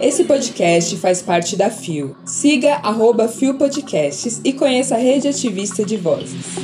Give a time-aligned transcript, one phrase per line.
[0.00, 2.16] Esse podcast faz parte da FIO.
[2.24, 6.56] Siga arroba FIO Podcasts e conheça a rede ativista de vozes.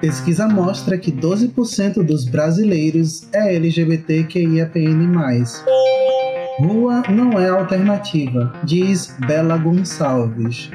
[0.00, 5.12] Pesquisa mostra que 12% dos brasileiros é LGBTQIAPN+.
[6.58, 10.70] Rua não é alternativa, diz Bela Gonçalves.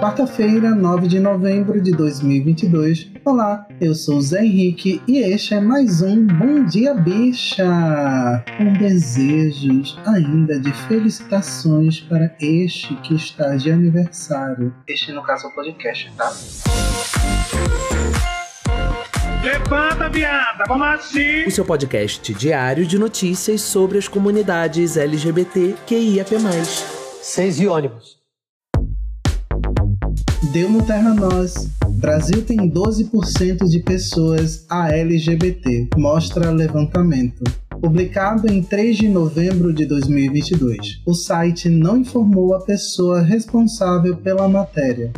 [0.00, 3.10] Quarta-feira, 9 de novembro de 2022.
[3.24, 8.44] Olá, eu sou Zé Henrique e este é mais um Bom Dia Bicha!
[8.58, 14.74] Com desejos ainda de felicitações para este que está de aniversário.
[14.86, 16.32] Este, no caso, é o podcast, tá?
[19.42, 21.44] Levanta, viada, vamos assim!
[21.46, 26.36] O seu podcast diário de notícias sobre as comunidades LGBT QIAP+.
[27.22, 28.25] Seis e ônibus.
[30.42, 31.70] Deu no Terra Nós.
[31.98, 37.42] Brasil tem 12% de pessoas ALGBT, mostra levantamento.
[37.80, 44.48] Publicado em 3 de novembro de 2022, o site não informou a pessoa responsável pela
[44.48, 45.10] matéria.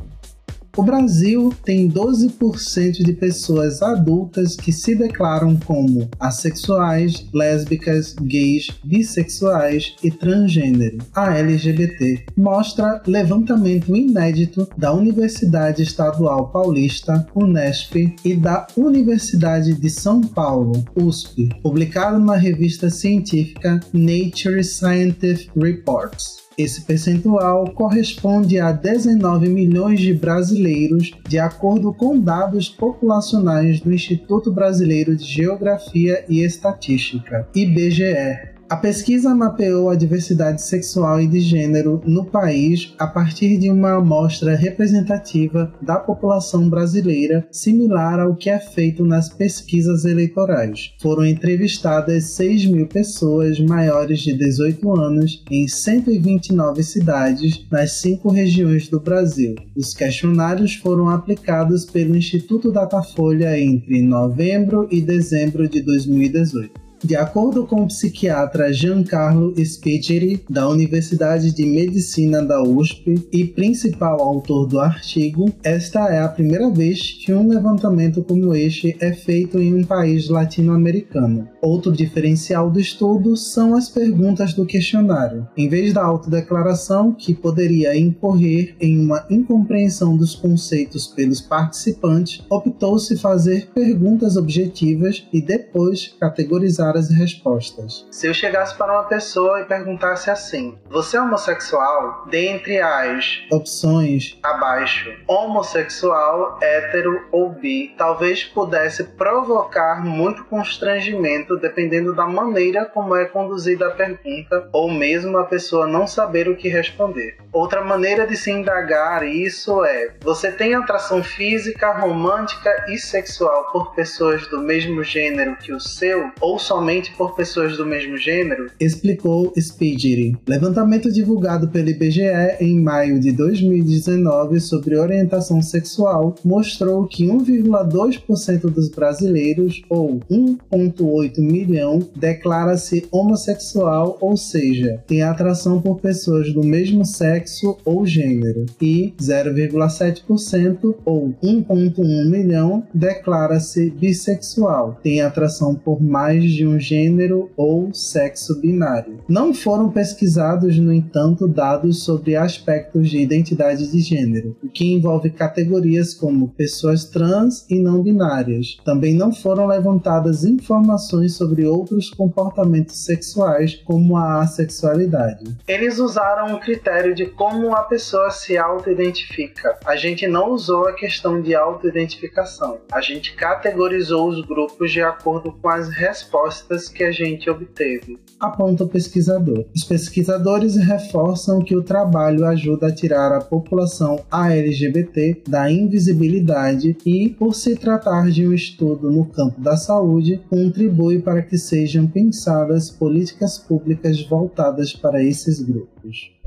[0.78, 9.96] O Brasil tem 12% de pessoas adultas que se declaram como assexuais, lésbicas, gays, bissexuais
[10.04, 10.98] e transgênero.
[11.12, 20.20] A LGBT mostra levantamento inédito da Universidade Estadual Paulista, Unesp, e da Universidade de São
[20.20, 26.47] Paulo, USP, publicado na revista científica Nature Scientific Reports.
[26.58, 34.52] Esse percentual corresponde a 19 milhões de brasileiros, de acordo com dados populacionais do Instituto
[34.52, 38.57] Brasileiro de Geografia e Estatística, IBGE.
[38.70, 43.96] A pesquisa mapeou a diversidade sexual e de gênero no país a partir de uma
[43.96, 50.92] amostra representativa da população brasileira, similar ao que é feito nas pesquisas eleitorais.
[51.00, 58.86] Foram entrevistadas 6 mil pessoas maiores de 18 anos em 129 cidades nas cinco regiões
[58.86, 59.54] do Brasil.
[59.74, 66.87] Os questionários foram aplicados pelo Instituto Datafolha entre novembro e dezembro de 2018.
[67.02, 74.20] De acordo com o psiquiatra Giancarlo Spigeri, da Universidade de Medicina da USP e principal
[74.20, 79.60] autor do artigo, esta é a primeira vez que um levantamento como este é feito
[79.60, 81.48] em um país latino-americano.
[81.62, 85.46] Outro diferencial do estudo são as perguntas do questionário.
[85.56, 93.16] Em vez da autodeclaração, que poderia incorrer em uma incompreensão dos conceitos pelos participantes, optou-se
[93.16, 98.06] fazer perguntas objetivas e depois categorizar as respostas.
[98.10, 102.26] Se eu chegasse para uma pessoa e perguntasse assim: Você é homossexual?
[102.28, 112.26] Dentre as opções abaixo, homossexual, hétero ou bi, talvez pudesse provocar muito constrangimento dependendo da
[112.26, 117.36] maneira como é conduzida a pergunta ou mesmo a pessoa não saber o que responder.
[117.52, 123.94] Outra maneira de se indagar isso é: Você tem atração física, romântica e sexual por
[123.94, 126.30] pessoas do mesmo gênero que o seu?
[126.40, 128.70] Ou só somente por pessoas do mesmo gênero?
[128.78, 130.36] Explicou Spidgeri.
[130.46, 132.22] Levantamento divulgado pelo IBGE
[132.60, 141.98] em maio de 2019 sobre orientação sexual mostrou que 1,2% dos brasileiros, ou 1,8 milhão,
[142.14, 150.94] declara-se homossexual, ou seja, tem atração por pessoas do mesmo sexo ou gênero, e 0,7%,
[151.04, 159.20] ou 1,1 milhão, declara-se bissexual, tem atração por mais de um gênero ou sexo binário.
[159.28, 165.30] Não foram pesquisados, no entanto, dados sobre aspectos de identidade de gênero, o que envolve
[165.30, 168.78] categorias como pessoas trans e não binárias.
[168.84, 175.56] Também não foram levantadas informações sobre outros comportamentos sexuais, como a assexualidade.
[175.66, 179.78] Eles usaram o critério de como a pessoa se auto-identifica.
[179.84, 182.78] A gente não usou a questão de auto-identificação.
[182.90, 188.18] A gente categorizou os grupos de acordo com as respostas respostas que a gente obteve.
[188.38, 189.64] Aponta o pesquisador.
[189.74, 197.30] Os pesquisadores reforçam que o trabalho ajuda a tirar a população ALGBT da invisibilidade e,
[197.30, 202.90] por se tratar de um estudo no campo da saúde, contribui para que sejam pensadas
[202.90, 206.37] políticas públicas voltadas para esses grupos.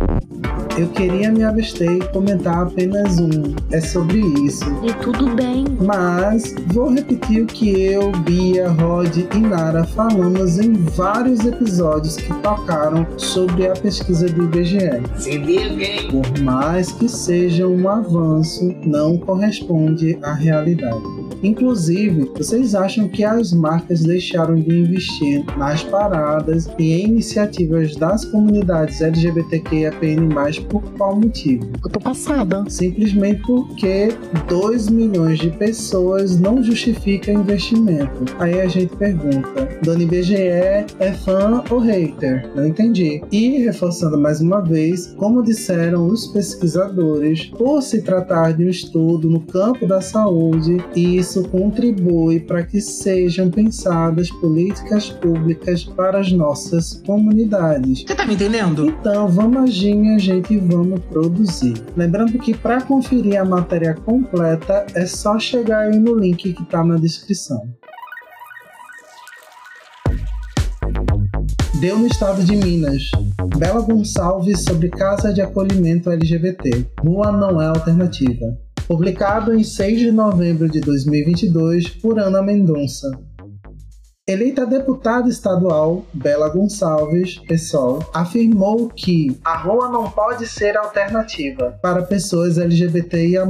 [0.78, 3.56] Eu queria me abster e comentar apenas um.
[3.72, 4.66] É sobre isso.
[4.84, 5.66] E tudo bem.
[5.80, 12.34] Mas vou repetir o que eu, Bia, Rod e Nara falamos em vários episódios que
[12.36, 15.02] tocaram sobre a pesquisa do IBGE.
[15.18, 21.21] Se liga, Por mais que seja um avanço, não corresponde à realidade.
[21.44, 28.26] Inclusive, vocês acham que as marcas deixaram de investir nas paradas e em iniciativas das
[28.26, 30.30] comunidades LGBTQIAPN+,
[30.70, 31.68] por qual motivo?
[31.84, 32.64] Eu tô passada.
[32.68, 34.10] Simplesmente porque
[34.48, 38.26] 2 milhões de pessoas não justifica investimento.
[38.40, 40.86] Aí a gente pergunta, Dona IBGE é
[41.24, 42.50] fã ou hater?
[42.56, 43.22] Não entendi.
[43.32, 49.30] E reforçando mais uma vez, como disseram os pesquisadores, por se tratar de um estudo
[49.30, 57.02] no campo da saúde, isso contribui para que sejam pensadas políticas públicas para as nossas
[57.06, 58.04] comunidades.
[58.06, 58.88] Você tá me entendendo?
[58.88, 61.74] Então, vamos agir, minha gente, vamos produzir.
[61.96, 66.84] Lembrando que para conferir a matéria completa é só chegar aí no link que está
[66.84, 67.62] na descrição.
[71.80, 73.10] Deu no estado de Minas.
[73.58, 76.86] Bela Gonçalves sobre casa de acolhimento LGBT.
[77.04, 78.56] Rua não é alternativa.
[78.92, 83.10] Publicado em 6 de novembro de 2022 por Ana Mendonça.
[84.32, 92.04] Eleita deputada estadual, Bela Gonçalves, PSOL, afirmou que a rua não pode ser alternativa para
[92.04, 93.46] pessoas LGBTIA+.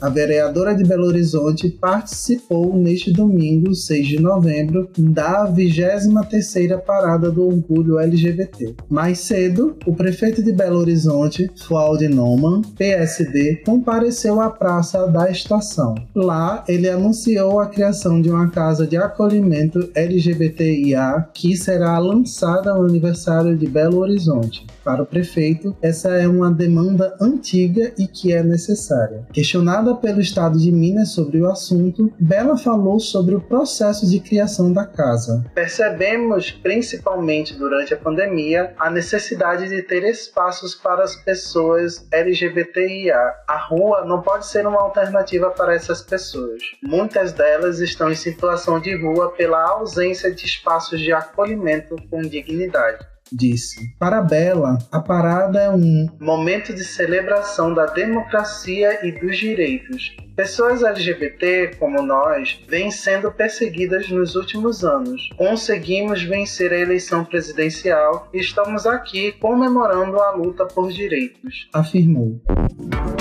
[0.00, 7.44] A vereadora de Belo Horizonte participou neste domingo, 6 de novembro, da 23ª Parada do
[7.44, 8.76] Orgulho LGBT.
[8.88, 15.96] Mais cedo, o prefeito de Belo Horizonte, Fualdi Noman, PSD, compareceu à Praça da Estação.
[16.14, 22.74] Lá, ele anunciou a criação de uma casa de acolhimento LGBT LGBTIA que será lançada
[22.74, 24.66] no aniversário de Belo Horizonte.
[24.84, 29.24] Para o prefeito, essa é uma demanda antiga e que é necessária.
[29.32, 34.72] Questionada pelo Estado de Minas sobre o assunto, Bela falou sobre o processo de criação
[34.72, 35.44] da casa.
[35.54, 43.16] Percebemos, principalmente durante a pandemia, a necessidade de ter espaços para as pessoas LGBTIA.
[43.46, 46.60] A rua não pode ser uma alternativa para essas pessoas.
[46.82, 49.91] Muitas delas estão em situação de rua pela ausência
[50.34, 56.84] de espaços de acolhimento com dignidade disse: Para Bela, a parada é um momento de
[56.84, 60.14] celebração da democracia e dos direitos.
[60.34, 65.28] Pessoas LGBT, como nós, vêm sendo perseguidas nos últimos anos.
[65.36, 72.40] Conseguimos vencer a eleição presidencial e estamos aqui comemorando a luta por direitos, afirmou.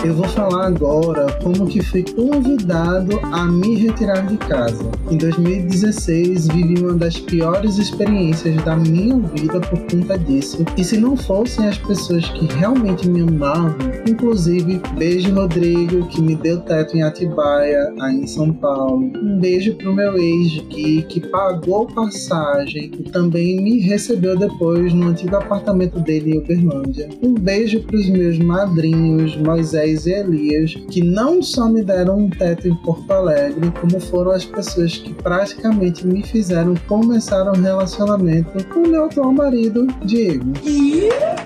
[0.04, 4.90] Eu vou falar agora como que fui convidado a me retirar de casa.
[5.12, 10.66] Em 2016, vivi uma das piores experiências da minha vida por conta disso.
[10.76, 13.76] E se não fossem as pessoas que realmente me amavam,
[14.08, 19.12] inclusive beijo Rodrigo, que me deu teto em Atibaia, aí em São Paulo.
[19.16, 25.36] Um beijo pro meu ex-Gui, que pagou passagem e também me recebeu depois no antigo
[25.36, 27.10] apartamento dele em Uberlândia.
[27.22, 32.68] Um beijo pros meus madrinhos, Moisés e Elias, que não só me deram um teto
[32.68, 38.88] em Porto Alegre, como foram as pessoas que praticamente me fizeram começar um relacionamento com
[38.88, 40.52] meu atual marido, Diego.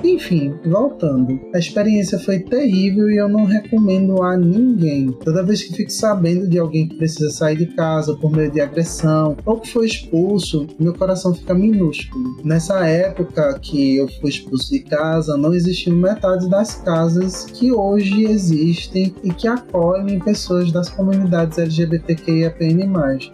[0.04, 1.40] Enfim, voltando.
[1.54, 5.12] A experiência foi terrível e eu não recomendo a ninguém.
[5.24, 8.59] Toda vez que fico sabendo de alguém que precisa sair de casa por meio de
[8.59, 12.38] agressão ou que foi expulso, meu coração fica minúsculo.
[12.44, 18.25] Nessa época que eu fui expulso de casa, não existiam metade das casas que hoje
[18.25, 22.86] existem e que acolhem pessoas das comunidades LGBTQIAPN+.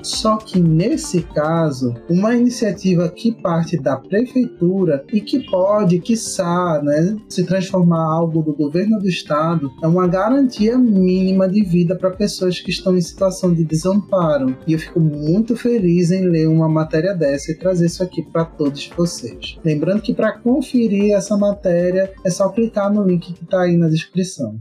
[0.03, 7.15] Só que nesse caso, uma iniciativa que parte da prefeitura e que pode, quiçá, né,
[7.29, 12.59] se transformar algo do governo do estado, é uma garantia mínima de vida para pessoas
[12.59, 14.57] que estão em situação de desamparo.
[14.67, 18.43] E eu fico muito feliz em ler uma matéria dessa e trazer isso aqui para
[18.43, 19.57] todos vocês.
[19.63, 23.87] Lembrando que para conferir essa matéria é só clicar no link que está aí na
[23.87, 24.59] descrição.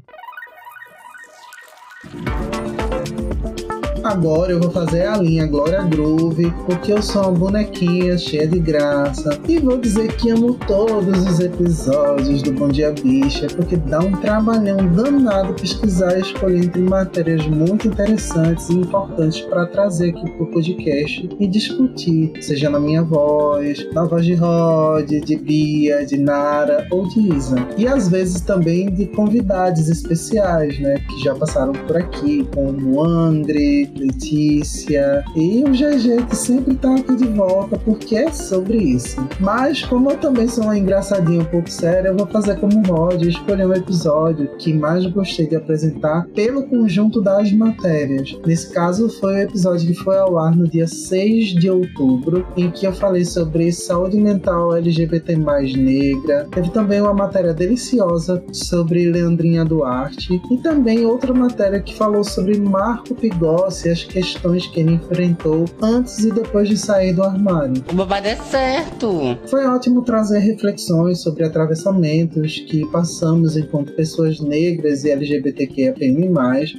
[4.10, 8.58] Agora eu vou fazer a linha Glória Groove, porque eu sou uma bonequinha cheia de
[8.58, 9.38] graça.
[9.46, 14.10] E vou dizer que amo todos os episódios do Bom Dia Bicha, porque dá um
[14.10, 20.50] trabalhão danado pesquisar e escolher entre matérias muito interessantes e importantes para trazer aqui pro
[20.50, 26.84] podcast e discutir, seja na minha voz, na voz de Rod, de Bia, de Nara
[26.90, 27.64] ou de Isa.
[27.78, 33.99] E às vezes também de convidados especiais, né, que já passaram por aqui, como Andre,
[34.00, 39.16] Letícia e o GG que sempre tá aqui de volta porque é sobre isso.
[39.38, 43.22] Mas como eu também sou uma engraçadinha um pouco séria, eu vou fazer como Rod,
[43.22, 48.36] escolher um episódio que mais gostei de apresentar pelo conjunto das matérias.
[48.46, 52.70] Nesse caso foi o episódio que foi ao ar no dia 6 de outubro, em
[52.70, 56.46] que eu falei sobre saúde mental LGBT mais negra.
[56.50, 62.58] Teve também uma matéria deliciosa sobre Leandrinha Duarte e também outra matéria que falou sobre
[62.58, 67.82] Marco Pigossi e as questões que ele enfrentou antes e depois de sair do armário.
[67.90, 69.36] O babado é certo.
[69.46, 76.30] Foi ótimo trazer reflexões sobre atravessamentos que passamos enquanto pessoas negras e LGBTQIAPN+,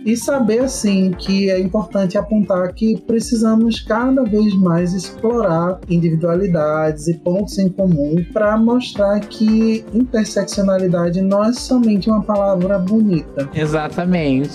[0.06, 7.16] e saber assim que é importante apontar que precisamos cada vez mais explorar individualidades e
[7.16, 13.50] pontos em comum para mostrar que interseccionalidade não é somente uma palavra bonita.
[13.54, 14.52] Exatamente.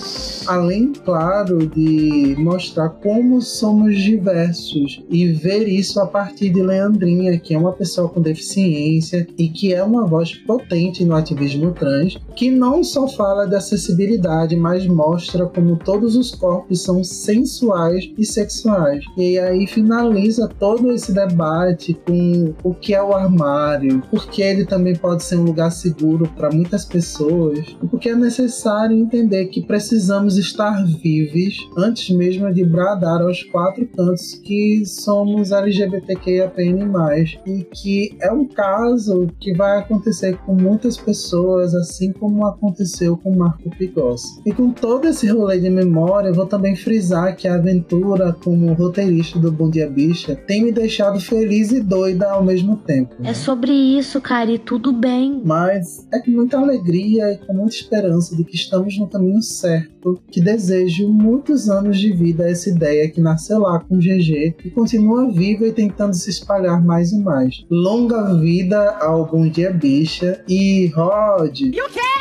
[0.47, 7.53] Além, claro, de mostrar como somos diversos e ver isso a partir de Leandrinha, que
[7.53, 12.51] é uma pessoa com deficiência e que é uma voz potente no ativismo trans, que
[12.51, 19.03] não só fala de acessibilidade, mas mostra como todos os corpos são sensuais e sexuais.
[19.17, 24.95] E aí finaliza todo esse debate com o que é o armário, porque ele também
[24.95, 30.85] pode ser um lugar seguro para muitas pessoas, porque é necessário entender que precisamos estar
[30.85, 38.45] vivos antes mesmo de bradar aos quatro cantos que somos LGBTQIAPN+, e que é um
[38.45, 44.41] caso que vai acontecer com muitas pessoas, assim como aconteceu com Marco Pigossi.
[44.45, 48.73] E com todo esse rolê de memória, eu vou também frisar que a aventura como
[48.73, 53.15] roteirista do Bom Dia Bicha tem me deixado feliz e doida ao mesmo tempo.
[53.23, 55.41] É sobre isso, cara, e tudo bem.
[55.43, 60.19] Mas é com muita alegria e com muita esperança de que estamos no caminho certo,
[60.29, 64.55] que desejo muitos anos de vida a essa ideia que nasceu lá com o GG
[64.65, 67.63] e continua viva e tentando se espalhar mais e mais.
[67.69, 71.59] Longa vida ao Bom Dia Bicha e Rod,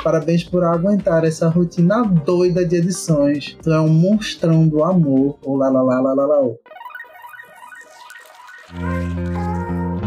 [0.05, 3.57] parabéns por aguentar essa rotina doida de edições.
[3.62, 5.38] Tu é um monstrão do amor.
[5.45, 6.41] Oh, lá, lá, lá, lá, lá, lá,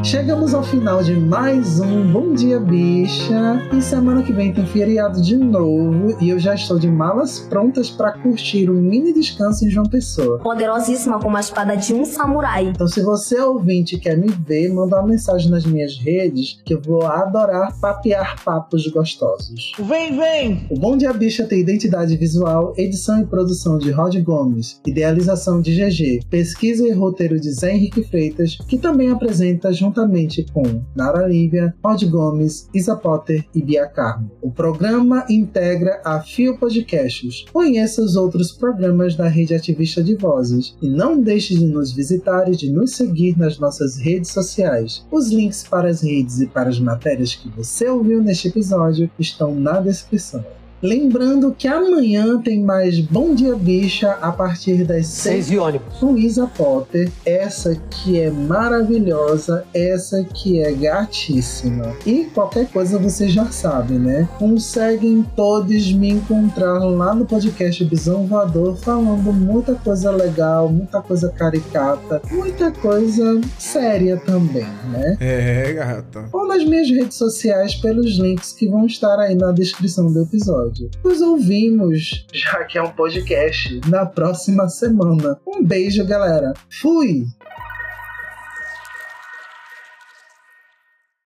[0.09, 5.21] Chegamos ao final de mais um Bom Dia Bicha e semana que vem tem feriado
[5.21, 9.69] de novo e eu já estou de malas prontas para curtir um mini descanso em
[9.69, 10.39] João Pessoa.
[10.39, 12.69] Poderosíssima como a espada de um samurai.
[12.69, 16.81] Então se você ouvinte quer me ver, manda uma mensagem nas minhas redes que eu
[16.81, 19.73] vou adorar papear papos gostosos.
[19.77, 20.65] Vem, vem!
[20.71, 25.75] O Bom Dia Bicha tem identidade visual, edição e produção de Rod Gomes, idealização de
[25.75, 30.63] GG, pesquisa e roteiro de Zé Henrique Freitas, que também apresenta juntamente com
[30.95, 34.31] Nara Lívia, Rod Gomes, Isa Potter e Bia Carmo.
[34.41, 37.45] O programa integra a Fio Podcasts.
[37.51, 42.47] Conheça os outros programas da Rede Ativista de Vozes e não deixe de nos visitar
[42.47, 45.05] e de nos seguir nas nossas redes sociais.
[45.11, 49.53] Os links para as redes e para as matérias que você ouviu neste episódio estão
[49.53, 50.43] na descrição.
[50.81, 55.97] Lembrando que amanhã tem mais Bom Dia Bicha a partir das 6 Seis e ônibus.
[55.99, 61.93] com Isa Potter, essa que é maravilhosa, essa que é gatíssima.
[62.05, 64.27] E qualquer coisa você já sabe, né?
[64.39, 71.29] Conseguem todos me encontrar lá no podcast Bisão Voador falando muita coisa legal, muita coisa
[71.29, 75.17] caricata, muita coisa séria também, né?
[75.19, 76.25] É, gata.
[76.31, 80.25] Ou nas minhas redes sociais pelos links que vão estar aí na descrição do
[80.69, 80.89] episódio.
[81.03, 85.39] Nos ouvimos, já que é um podcast, na próxima semana.
[85.45, 86.53] Um beijo, galera.
[86.69, 87.25] Fui!